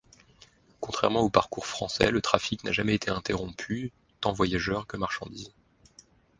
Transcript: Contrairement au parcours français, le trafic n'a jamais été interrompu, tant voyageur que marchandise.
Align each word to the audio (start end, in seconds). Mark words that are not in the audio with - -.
Contrairement 0.79 1.21
au 1.21 1.29
parcours 1.29 1.67
français, 1.67 2.09
le 2.09 2.21
trafic 2.21 2.63
n'a 2.63 2.71
jamais 2.71 2.95
été 2.95 3.11
interrompu, 3.11 3.91
tant 4.19 4.33
voyageur 4.33 4.87
que 4.87 4.97
marchandise. 4.97 5.53